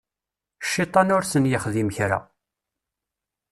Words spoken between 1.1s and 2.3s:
ur sen-yexdim kra.